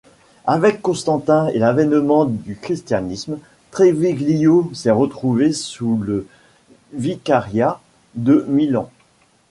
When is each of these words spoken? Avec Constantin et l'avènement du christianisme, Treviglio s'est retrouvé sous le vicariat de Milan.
Avec 0.47 0.81
Constantin 0.81 1.49
et 1.49 1.59
l'avènement 1.59 2.25
du 2.25 2.55
christianisme, 2.55 3.37
Treviglio 3.69 4.71
s'est 4.73 4.89
retrouvé 4.89 5.53
sous 5.53 5.95
le 5.97 6.25
vicariat 6.93 7.79
de 8.15 8.43
Milan. 8.49 8.89